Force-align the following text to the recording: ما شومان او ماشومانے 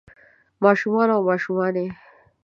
ما 0.61 0.71
شومان 0.79 1.09
او 1.15 1.21
ماشومانے 1.29 1.85